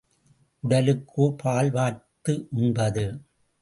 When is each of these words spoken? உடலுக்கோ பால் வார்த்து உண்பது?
உடலுக்கோ 0.63 1.35
பால் 1.37 1.71
வார்த்து 1.71 2.47
உண்பது? 2.51 3.05